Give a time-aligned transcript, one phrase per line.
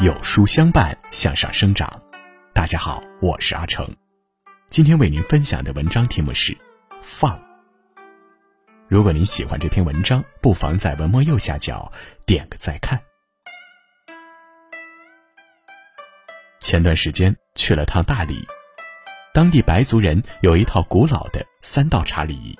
[0.00, 2.02] 有书相伴，向上生长。
[2.52, 3.88] 大家好，我是阿成。
[4.68, 6.52] 今天为您分享的文章题目是
[7.00, 7.38] 《放》。
[8.88, 11.92] 如果您喜欢这篇文章，不妨在文末右下角
[12.26, 13.00] 点个再看。
[16.58, 18.44] 前段时间去了趟大理，
[19.32, 22.58] 当地白族人有一套古老的三道茶礼仪，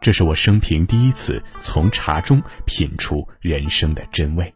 [0.00, 4.54] 这是我生平第一次从茶中品出人生的真味。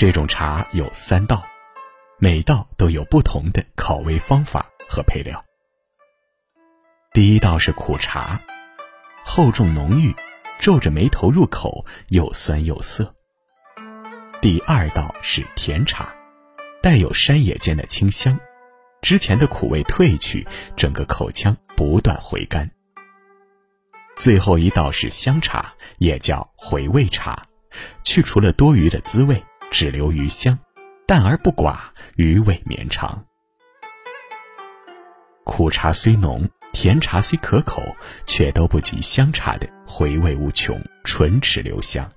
[0.00, 1.44] 这种茶有三道，
[2.18, 5.44] 每道都有不同的口味方法和配料。
[7.12, 8.40] 第一道是苦茶，
[9.26, 10.16] 厚重浓郁，
[10.58, 13.14] 皱着眉头入口又酸又涩。
[14.40, 16.10] 第二道是甜茶，
[16.80, 18.40] 带有山野间的清香，
[19.02, 22.70] 之前的苦味褪去，整个口腔不断回甘。
[24.16, 27.46] 最后一道是香茶，也叫回味茶，
[28.02, 29.44] 去除了多余的滋味。
[29.70, 30.58] 只留余香，
[31.06, 31.78] 淡而不寡，
[32.16, 33.24] 余味绵长。
[35.44, 37.82] 苦茶虽浓，甜茶虽可口，
[38.26, 42.10] 却都不及香茶的回味无穷，唇齿留香。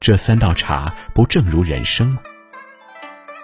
[0.00, 2.20] 这三道茶不正如人生吗？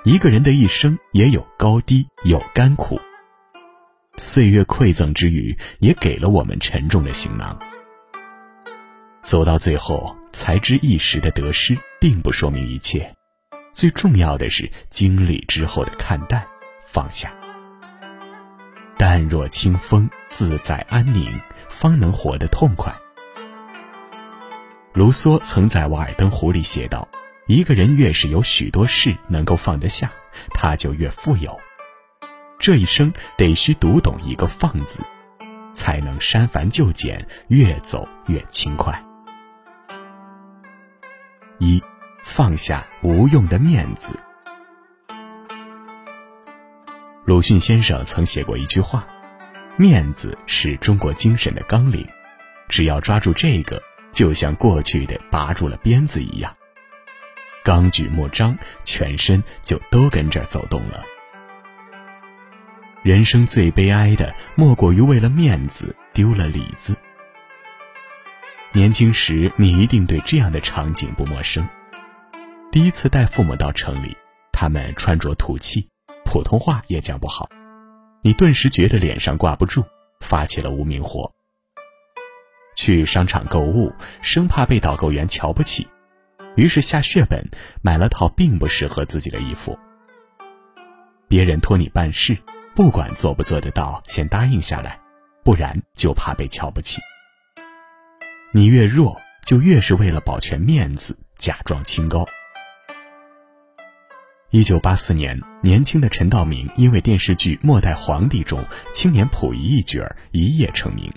[0.05, 3.01] 一个人的一生也有高低，有甘苦。
[4.17, 7.59] 岁月馈赠之余，也给了我们沉重的行囊。
[9.23, 13.15] 走到最后，才知一时的得失并不说明一切，
[13.73, 16.45] 最重要的是经历之后的看淡、
[16.85, 17.33] 放下。
[18.97, 22.95] 淡若清风，自在安宁，方能活得痛快。
[24.93, 27.07] 卢梭曾在《瓦尔登湖》里写道
[27.47, 30.11] ：“一个人越是有许多事能够放得下，
[30.55, 31.59] 他就越富有。
[32.59, 35.01] 这一生得需读懂一个‘放’字，
[35.73, 39.01] 才能删繁就简，越走越轻快。”
[41.61, 41.83] 一，
[42.23, 44.19] 放下无用的面子。
[47.27, 49.07] 鲁迅先生曾写过一句话
[49.77, 52.09] ：“面子是中国精神的纲领，
[52.71, 53.81] 只要抓住这个，
[54.11, 56.57] 就像过去的拔住了鞭子一样，
[57.63, 61.05] 刚举目张，全身就都跟着走动了。”
[63.05, 66.97] 人生最悲哀的，莫过于为了面子丢了里子。
[68.73, 71.69] 年轻时，你一定对这样的场景不陌生。
[72.71, 74.17] 第一次带父母到城里，
[74.53, 75.89] 他们穿着土气，
[76.25, 77.49] 普通话也讲不好，
[78.23, 79.85] 你顿时觉得脸上挂不住，
[80.21, 81.29] 发起了无名火。
[82.77, 83.93] 去商场购物，
[84.23, 85.89] 生怕被导购员瞧不起，
[86.55, 87.45] 于是下血本
[87.83, 89.77] 买了套并不适合自己的衣服。
[91.27, 92.39] 别人托你办事，
[92.77, 94.97] 不管做不做得到，先答应下来，
[95.43, 97.01] 不然就怕被瞧不起。
[98.53, 102.27] 你越弱，就越是为了保全面子，假装清高。
[104.51, 111.13] 一九八四年，年轻的陈道明因为电视剧《末代皇帝》中青年溥仪一角一夜成名。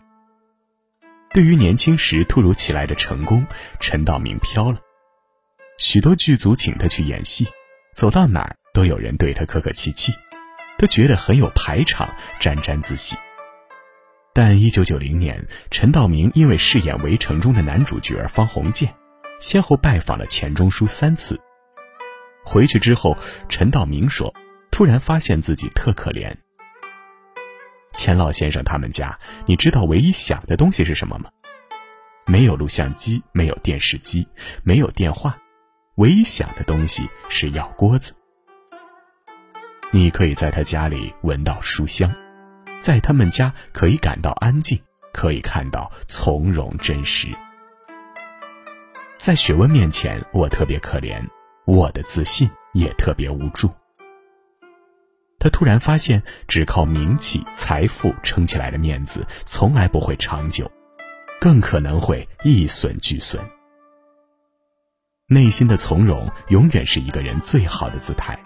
[1.32, 3.44] 对于年轻时突如其来的成功，
[3.80, 4.78] 陈道明飘了。
[5.80, 7.48] 许多剧组请他去演戏，
[7.96, 10.14] 走到哪儿都有人对他客客气气，
[10.78, 13.18] 他觉得很有排场，沾沾自喜。
[14.36, 18.92] 但一九九零年，陈道明因为饰演《围城》中的男主角方鸿渐，
[19.40, 21.40] 先后拜访了钱钟书三次。
[22.44, 23.16] 回去之后，
[23.48, 24.34] 陈道明说
[24.72, 26.36] ：“突然发现自己特可怜。”
[27.94, 31.30] 钱老先生他们家，你知道唯一想的东西是什么吗？
[32.26, 34.28] 没有录像机，没有电视机，
[34.64, 35.38] 没有电话，
[35.98, 38.16] 唯一想的东西是药锅子。
[39.92, 42.12] 你可以在他家里闻到书香。
[42.84, 44.78] 在他们家可以感到安静，
[45.14, 47.30] 可以看到从容真实。
[49.18, 51.26] 在学问面前，我特别可怜，
[51.66, 53.72] 我的自信也特别无助。
[55.40, 60.70] 他突然发现，只靠名气、财富撑起来的面子，从来不会长久，
[61.40, 63.42] 更可能会一损俱损。
[65.28, 68.38] 内心的从容，永远是一个人最好的姿态。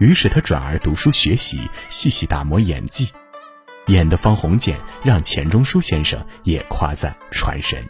[0.00, 3.10] 于是他转而读书学习，细细打磨演技。
[3.88, 7.82] 演的方鸿渐让钱钟书先生也夸赞传神。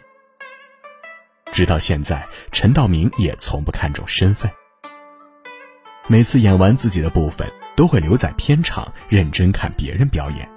[1.51, 4.51] 直到现在，陈道明也从不看重身份。
[6.07, 10.49] 每次演完自己的部分，都会留在片场认真看别人表演。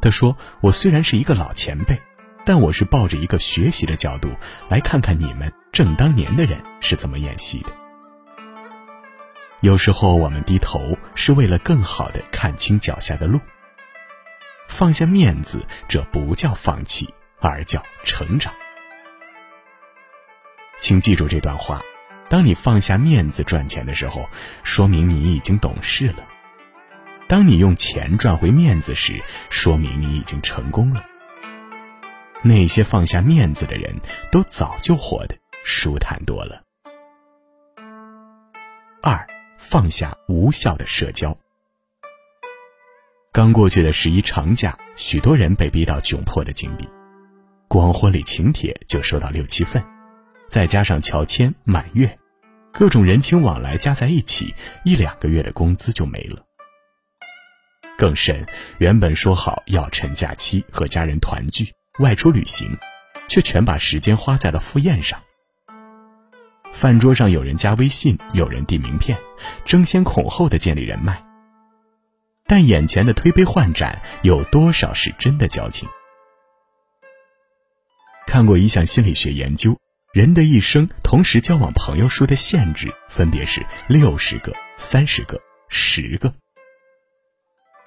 [0.00, 2.00] 他说：“我虽然是一个老前辈，
[2.44, 4.30] 但我是抱着一个学习的角度
[4.68, 7.70] 来看看你们正当年的人是怎么演戏的。
[9.60, 13.40] 有时候我们低头是为了更好的看清脚下的路。”
[14.74, 18.52] 放下面子，这不叫放弃，而叫成长。
[20.80, 21.80] 请记住这段话：
[22.28, 24.28] 当你放下面子赚钱的时候，
[24.64, 26.24] 说明你已经懂事了；
[27.28, 31.06] 当你用钱赚回面子时，说明你已经成功了。
[32.42, 33.94] 那些放下面子的人，
[34.32, 36.64] 都早就活得舒坦多了。
[39.00, 39.24] 二，
[39.56, 41.38] 放下无效的社交。
[43.34, 46.88] 刚过去的十一长假，许多人被逼到窘迫的境地，
[47.66, 49.84] 光婚礼请帖就收到六七份，
[50.48, 52.16] 再加上乔迁、满月，
[52.72, 54.54] 各种人情往来加在一起，
[54.84, 56.44] 一两个月的工资就没了。
[57.98, 58.46] 更甚，
[58.78, 62.70] 原本说好要趁假期和家人团聚、外出旅行，
[63.26, 65.20] 却全把时间花在了赴宴上。
[66.70, 69.18] 饭桌上有人加微信，有人递名片，
[69.64, 71.20] 争先恐后的建立人脉。
[72.46, 75.88] 但眼前的推杯换盏，有多少是真的交情？
[78.26, 79.78] 看过一项心理学研究，
[80.12, 86.34] 人的一生同时交往朋友数的限制分别是六十个、三十个、十个。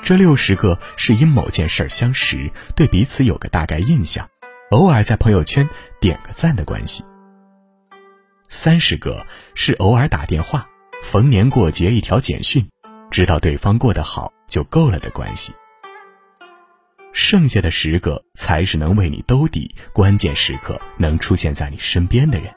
[0.04, 4.30] 这六十个是因某件事相识，对彼此有个大概印象，
[4.70, 5.68] 偶尔在朋友圈
[6.00, 7.04] 点个赞的关系。
[8.48, 9.26] 三十个
[9.56, 10.68] 是偶尔打电话，
[11.04, 12.70] 逢年过节一条简讯，
[13.12, 14.32] 知道对方过得好。
[14.48, 15.52] 就够了的关系，
[17.12, 22.50] 剩下的十个才是能为你兜底、关键时刻能出现在你身边的人。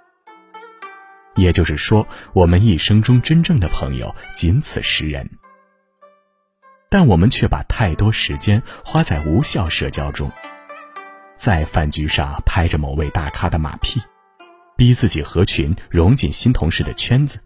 [1.34, 5.28] 也就是说，我们一生中真正的朋友仅此十人，
[6.88, 10.30] 但我们却把太多时间花在无效社交中，
[11.34, 14.00] 在饭局上拍着某位大咖的马屁，
[14.76, 17.40] 逼自己合群融进新同事的圈子，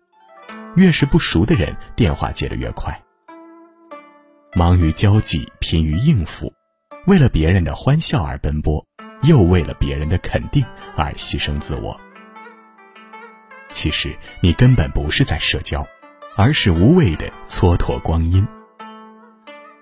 [0.77, 3.01] 越是不熟的人，电话接得越快。
[4.55, 6.53] 忙于交际，疲于应付，
[7.07, 8.85] 为了别人的欢笑而奔波，
[9.23, 10.65] 又为了别人的肯定
[10.97, 12.01] 而牺牲自我。
[13.71, 15.87] 其实你根本不是在社交，
[16.37, 18.47] 而是无谓的蹉跎光阴。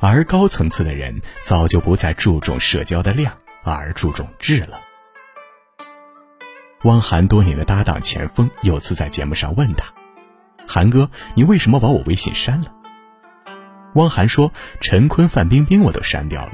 [0.00, 4.80] 而高层次的人早就不再注重社交的量，而注重质了。
[6.84, 9.92] 汪涵多年的搭档钱枫有次在节目上问他
[10.72, 12.72] ：“涵哥，你为什么把我微信删了？”
[13.94, 16.52] 汪涵说：“陈坤、范冰冰我都删掉了。”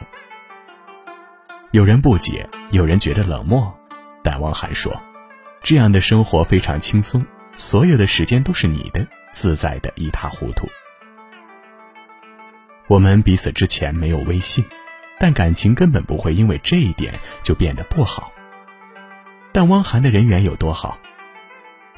[1.71, 3.73] 有人不解，有人觉得冷漠，
[4.25, 5.01] 但汪涵说
[5.63, 7.25] ：“这样的生活非常轻松，
[7.57, 10.69] 所有的时间都是你的，自在的一塌糊涂。”
[12.89, 14.65] 我们彼此之前没有微信，
[15.21, 18.33] 但感情根本不会因为这一点就变得不好。
[19.53, 20.99] 但汪涵的人缘有多好？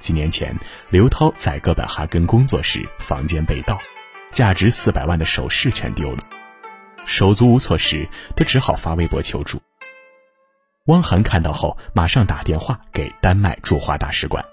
[0.01, 0.53] 几年前，
[0.89, 3.79] 刘涛在哥本哈根工作时，房间被盗。
[4.33, 6.19] 价值四百万的首饰全丢了，
[7.05, 9.61] 手足无措时，他只好发微博求助。
[10.87, 14.45] 汪涵看到后，马上打电话给丹麦驻华大使馆，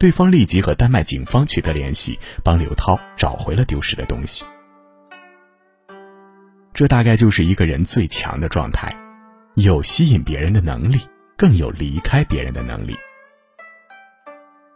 [0.00, 4.44] 对方立即和丹麦警方取得联系，帮刘涛找回了丢失的东西。
[6.72, 8.92] 这大概就是一个人最强的状态，
[9.54, 11.00] 有吸引别人的能力，
[11.36, 12.96] 更有离开别人的能力。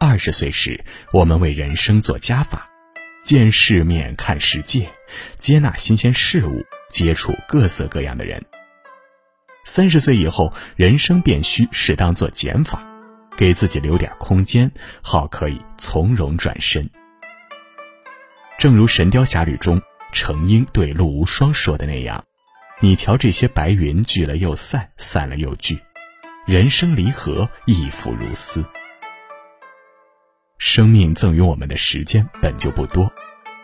[0.09, 0.83] 二十岁时，
[1.13, 2.67] 我们为人生做加法。
[3.23, 4.89] 见世面，看世界，
[5.35, 8.43] 接纳新鲜事物，接触各色各样的人。
[9.63, 12.81] 三十岁以后，人生便需适当做减法，
[13.37, 14.71] 给自己留点空间，
[15.03, 16.89] 好可以从容转身。
[18.57, 19.79] 正如《神雕侠侣》中
[20.11, 22.25] 程英对陆无双说的那样
[22.81, 25.77] ：“你瞧这些白云聚了又散，散了又聚，
[26.47, 28.65] 人生离合，亦复如斯。”
[30.59, 33.09] 生命赠予我们的时间本就不多，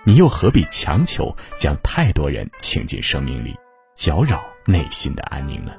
[0.05, 3.53] 你又何必强求将太多人请进生命里，
[3.95, 5.73] 搅扰内心的安宁呢？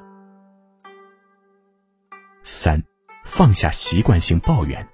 [2.43, 2.83] 三，
[3.23, 4.87] 放下习惯性抱怨。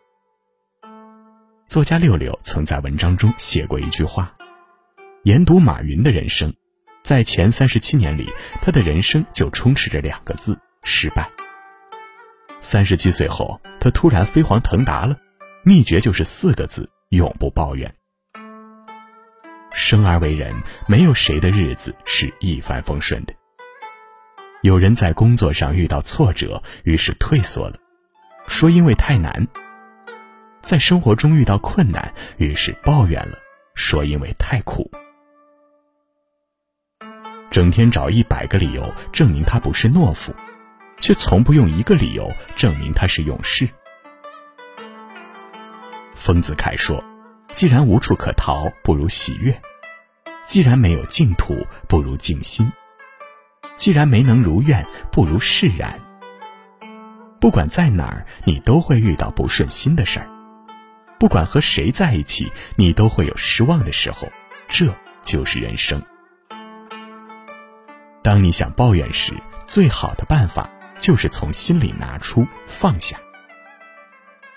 [1.67, 4.33] 作家六六曾在文章中写过一句话：
[5.23, 6.53] 研读马云的人生，
[7.03, 11.29] 在前三十七年里，他的人生就充斥着两个字——失败。
[12.61, 15.17] 三十七岁后，他突然飞黄腾达了。
[15.65, 17.89] 秘诀就是四个字：永不抱怨。
[19.71, 20.53] 生而为人，
[20.89, 23.33] 没有谁的日子是一帆风顺的。
[24.61, 27.77] 有人在工作上遇到挫折，于是退缩了，
[28.45, 29.31] 说因为太难；
[30.61, 33.37] 在生活中遇到困难，于是抱怨了，
[33.73, 34.91] 说因为太苦。
[37.49, 40.35] 整天找一百个理由证明他不是懦夫，
[40.99, 43.65] 却从不用一个理由证明他是勇士。
[46.23, 47.03] 丰子恺说
[47.51, 49.51] ：“既然无处可逃，不如喜悦；
[50.45, 52.65] 既然没有净土，不如静心；
[53.75, 55.99] 既然没能如愿，不如释然。
[57.41, 60.29] 不管在哪儿，你都会遇到不顺心的事儿，
[61.19, 64.31] 不管和谁在一起，你都会有失望的时候，
[64.69, 66.01] 这就是人生。
[68.21, 69.33] 当你想抱怨时，
[69.67, 73.17] 最好的办法就是从心里拿出放下。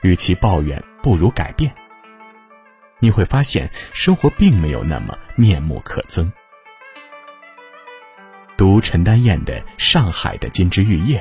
[0.07, 1.75] 与其抱怨，不如改变。
[3.01, 6.31] 你会发现，生活并没有那么面目可憎。
[8.57, 11.19] 读陈丹燕的《上海的金枝玉叶》，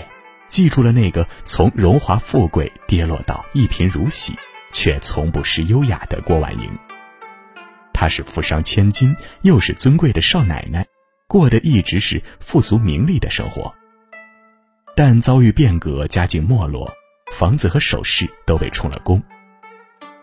[0.48, 4.36] 记住了那个从荣华富贵跌落到一贫如洗，
[4.72, 6.70] 却从不失优雅的郭婉莹。
[7.92, 10.86] 她是富商千金，又是尊贵的少奶奶，
[11.27, 13.74] 过的一直是富足名利的生活。
[14.96, 16.94] 但遭遇变革，家境没落，
[17.32, 19.22] 房子和首饰都被充了公，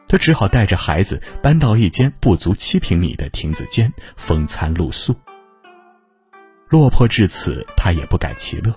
[0.07, 5.15] 他只好带着孩子搬到一间不足七平米的亭子间，风餐露宿。
[6.69, 8.73] 落魄至此，他也不改其乐。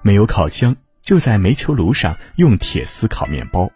[0.00, 3.68] 没有烤箱，就在煤球炉上用铁丝烤面包；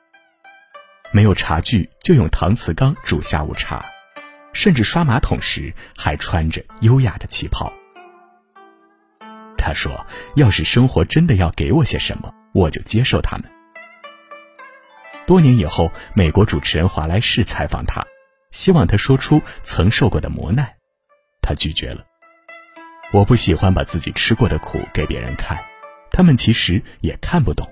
[1.11, 3.85] 没有茶具，就用搪瓷缸煮下午茶；
[4.55, 7.71] 甚至刷马桶时，还穿着优雅的旗袍。
[9.59, 10.07] 他说
[10.37, 13.51] ：“要是生活真的要给我些什么，我就接受他们。”
[15.27, 18.05] 多年以后，美国主持人华莱士采访他，
[18.51, 20.75] 希望他说出曾受过的磨难，
[21.41, 22.05] 他拒绝了。
[23.13, 25.63] 我不喜欢把自己吃过的苦给别人看，
[26.11, 27.71] 他们其实也看不懂。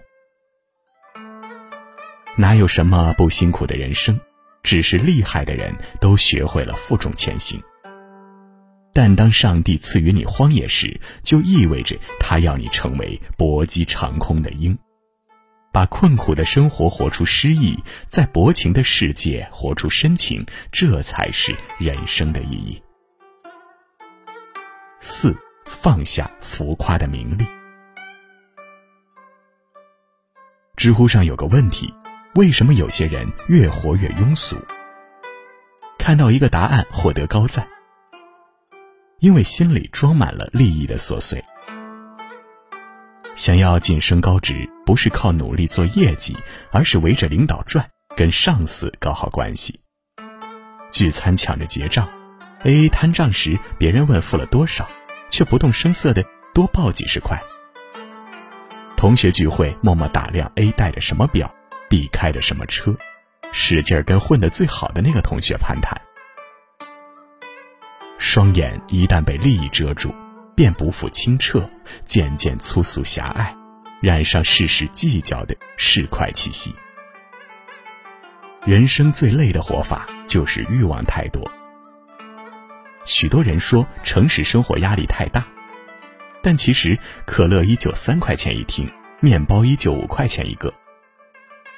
[2.37, 4.19] 哪有什么不辛苦的人生，
[4.63, 7.61] 只是厉害的人都学会了负重前行。
[9.03, 14.79] 但当上帝赐予你荒野时，就意味着他要你成为搏击长空的鹰，
[15.73, 17.79] 把困苦的生活活出诗意，
[18.09, 22.83] 在薄情的世界活出深情，这才是人生的意义。
[24.99, 27.47] 四放下浮夸的名利。
[30.77, 31.91] 知乎上有个问题：
[32.35, 34.59] 为什么有些人越活越庸俗？
[35.99, 37.67] 看到一个答案，获得高赞。
[39.21, 41.45] 因为心里装满了利益的琐碎。
[43.35, 46.37] 想要晋升高职，不是靠努力做业绩，
[46.73, 49.81] 而是围着领导转，跟上司搞好关系。
[50.91, 52.09] 聚餐抢着结账。
[52.65, 54.89] A 摊账时，别人问付了多少，
[55.31, 57.41] 却不动声色的多报几十块。
[58.97, 61.55] 同学聚会，默默打量 A 戴着什么表
[61.89, 62.95] ，B 开着什么车，
[63.53, 65.99] 使劲跟混得最好的那个同学攀谈。
[68.33, 70.15] 双眼一旦被利益遮住，
[70.55, 71.69] 便不复清澈，
[72.05, 73.53] 渐渐粗俗狭隘，
[74.01, 76.73] 染上事事计较的市侩气息。
[78.65, 81.43] 人生最累的活法，就是欲望太多。
[83.05, 85.45] 许多人说城市生活压力太大，
[86.41, 86.97] 但其实
[87.27, 90.73] 可乐依旧三块钱一听，面包依旧五块钱一个。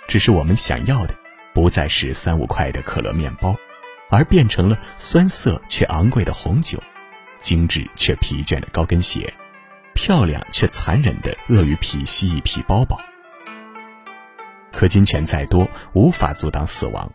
[0.07, 1.15] 只是我们想要的，
[1.55, 3.57] 不再是三五块的可乐面包，
[4.13, 6.79] 而变成了酸涩却昂贵的红酒，
[7.39, 9.33] 精致却疲倦的高跟鞋，
[9.95, 13.01] 漂亮却残忍的鳄鱼皮蜥蜴皮包包。
[14.71, 17.11] 可金钱再多，无法阻挡死亡；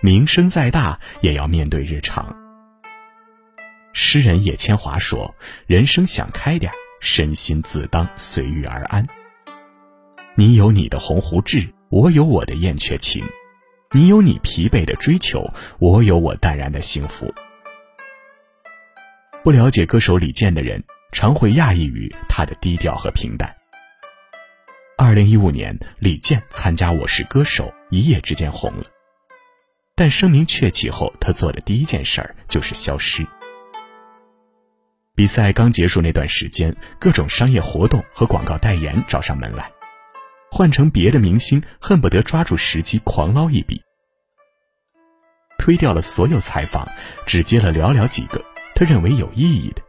[0.00, 2.36] 名声再大，也要面对日常。
[3.92, 5.34] 诗人叶千华说
[5.66, 9.04] ：“人生想开点，身心自当随遇而安。
[10.36, 13.24] 你有你的鸿鹄志，我有我的燕雀情；
[13.90, 17.32] 你有你疲惫的追求，我有我淡然的幸福。”
[19.42, 23.54] 不了解歌手李健的人，常会讶异于他的低调和平淡。
[24.98, 28.84] 二零一五年，李健参加《我是歌手》，一夜之间红了。
[29.94, 33.26] 但声名鹊起后，他做的第一件事儿就是消失。
[35.14, 39.70] 比赛刚结束那段时间，各种商业活动和广告代言找上门来，
[40.50, 43.82] 换成别的明星，恨不得抓住时机狂捞一笔。
[45.58, 46.88] 推掉了所有采访，
[47.26, 48.42] 只接了寥寥几个
[48.74, 49.82] 他认为有意义的。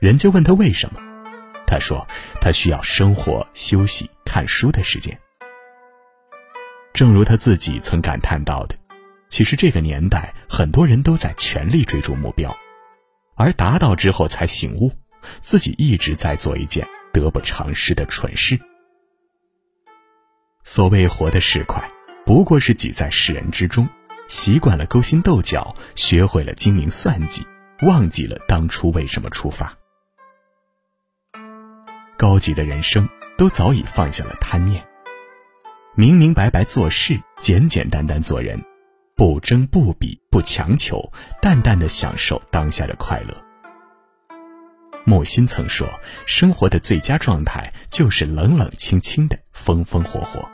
[0.00, 1.00] 人家问他为什么，
[1.66, 2.06] 他说
[2.40, 5.16] 他需要生活、休息、看书的时间。
[6.92, 8.74] 正如他自己曾感叹到的，
[9.28, 12.56] 其实这个年代很多人都在全力追逐目标。
[13.36, 14.90] 而达到之后才醒悟，
[15.40, 18.58] 自己一直在做一件得不偿失的蠢事。
[20.62, 21.82] 所谓活得是快，
[22.24, 23.88] 不过是挤在世人之中，
[24.28, 27.46] 习惯了勾心斗角，学会了精明算计，
[27.82, 29.76] 忘记了当初为什么出发。
[32.16, 34.84] 高级的人生都早已放下了贪念，
[35.94, 38.62] 明明白白做事，简简单单做人。
[39.16, 41.12] 不争不比不强求，
[41.42, 43.49] 淡淡的享受当下的快乐。
[45.10, 45.88] 木心曾说
[46.24, 50.48] ：“生活的最佳状态就是冷冷清清的，风风火火。”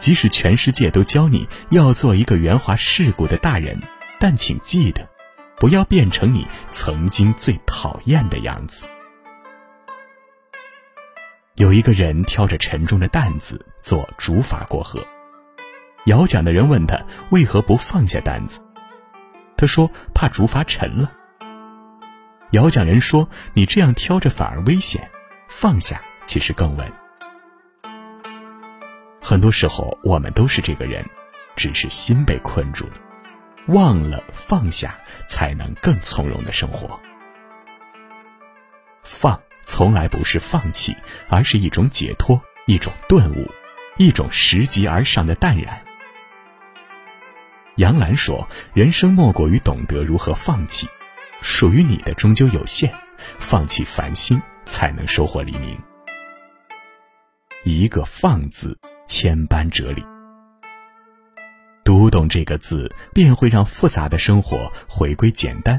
[0.00, 3.78] 即使全世界都教你要做一个圆滑世故的大人，
[4.18, 5.06] 但请记得，
[5.58, 8.84] 不要变成你曾经最讨厌的样子。
[11.56, 15.06] 有一个人挑着沉重的担子做竹筏过河，
[16.06, 16.98] 摇桨的人问他
[17.28, 18.58] 为何不放下担子，
[19.54, 21.12] 他说怕竹筏沉了。
[22.54, 25.10] 摇奖人说：“你这样挑着反而危险，
[25.48, 26.92] 放下其实更稳。”
[29.20, 31.04] 很多时候，我们都是这个人，
[31.56, 32.92] 只是心被困住了，
[33.66, 34.94] 忘了放下，
[35.28, 37.00] 才能更从容的生活。
[39.02, 40.96] 放从来不是放弃，
[41.28, 43.50] 而是一种解脱，一种顿悟，
[43.96, 45.82] 一种拾级而上的淡然。
[47.74, 50.88] 杨澜说：“人生莫过于懂得如何放弃，
[51.44, 52.90] 属于你的终究有限，
[53.38, 55.78] 放弃烦心，才能收获黎明。”
[57.64, 58.76] 一个“放”字。
[59.06, 60.02] 千般哲理，
[61.84, 65.78] 读懂这个字，便会让复杂的生活回归简单，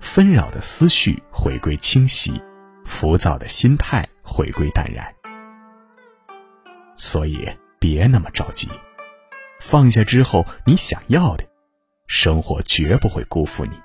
[0.00, 2.42] 纷扰的思绪回归清晰，
[2.84, 5.06] 浮躁的心态回归淡然。
[6.96, 8.68] 所以，别那么着急，
[9.60, 11.44] 放下之后，你想要的，
[12.08, 13.80] 生活绝不会辜负你。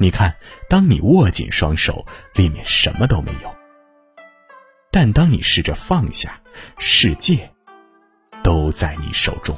[0.00, 0.36] 你看，
[0.68, 3.52] 当你握紧双手，里面什么都没有。
[4.92, 6.40] 但当你试着放下，
[6.78, 7.50] 世界
[8.42, 9.56] 都在你手中。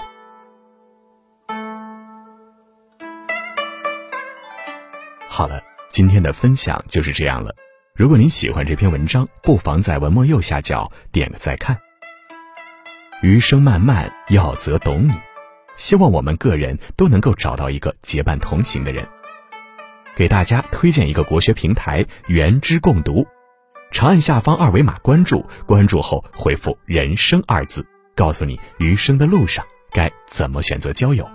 [5.29, 7.55] 好了，今天的分享就是这样了。
[7.95, 11.79] 如果您喜欢这篇文章，不妨在文末右下角点个再看。
[13.21, 15.13] 余生漫漫，要则懂你。
[15.77, 19.07] 希望我们个人都能够找到一个结伴同行的人。
[20.21, 23.27] 给大家推荐一个国学平台——原知共读。
[23.91, 31.27] 长按下方二维码关注，关注后回复“人生”二字，告诉你余生的路上该怎么选择交友。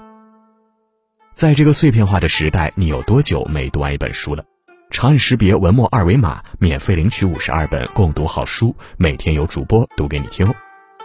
[1.34, 4.45] 在这个碎片化的时代，你有多久没读完一本书了？
[4.91, 10.54] 长按识别文末二维码，免费领取五十二本共读好书，每天有主播读给你听。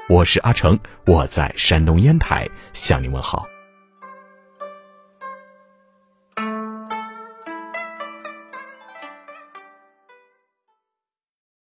[0.06, 3.46] 我是阿成，我在山东烟台向你问好。